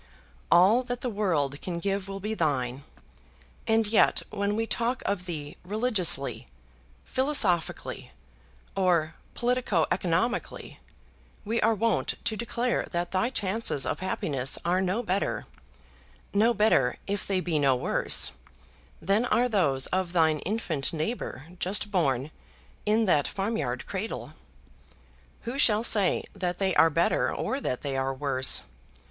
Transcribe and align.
All 0.49 0.81
that 0.85 1.01
the 1.01 1.11
world 1.11 1.61
can 1.61 1.77
give 1.77 2.07
will 2.09 2.19
be 2.19 2.33
thine; 2.33 2.83
and 3.67 3.85
yet 3.85 4.23
when 4.31 4.55
we 4.55 4.65
talk 4.65 5.03
of 5.05 5.27
thee 5.27 5.57
religiously, 5.63 6.47
philosophically, 7.05 8.11
or 8.75 9.13
politico 9.35 9.85
economically, 9.91 10.79
we 11.45 11.61
are 11.61 11.75
wont 11.75 12.15
to 12.23 12.35
declare 12.35 12.87
that 12.89 13.11
thy 13.11 13.29
chances 13.29 13.85
of 13.85 13.99
happiness 13.99 14.57
are 14.65 14.81
no 14.81 15.03
better, 15.03 15.45
no 16.33 16.51
better, 16.51 16.97
if 17.05 17.27
they 17.27 17.39
be 17.39 17.59
no 17.59 17.75
worse, 17.75 18.31
than 18.99 19.25
are 19.25 19.47
those 19.47 19.85
of 19.85 20.13
thine 20.13 20.39
infant 20.39 20.91
neighbour 20.93 21.45
just 21.59 21.91
born, 21.91 22.31
in 22.87 23.05
that 23.05 23.27
farmyard 23.27 23.85
cradle. 23.85 24.33
Who 25.41 25.59
shall 25.59 25.83
say 25.83 26.23
that 26.33 26.57
they 26.57 26.73
are 26.73 26.89
better 26.89 27.31
or 27.31 27.59
that 27.61 27.81
they 27.81 27.95
are 27.95 28.11
worse? 28.15 28.63